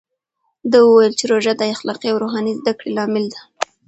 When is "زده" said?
2.59-2.73